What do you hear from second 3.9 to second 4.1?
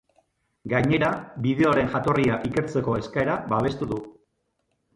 du.